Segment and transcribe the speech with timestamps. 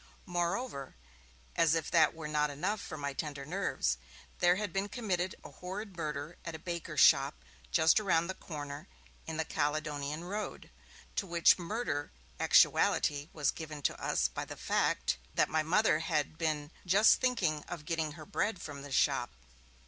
[0.25, 0.95] Moreover,
[1.55, 3.99] as if this were not enough for my tender nerves,
[4.39, 7.35] there had been committed a horrid murder at a baker's shop
[7.71, 8.87] just around the corner
[9.27, 10.71] in the Caledonian Road,
[11.17, 16.35] to which murder actuality was given to us by the fact that my Mother had
[16.35, 19.29] been 'just thinking' of getting her bread from this shop.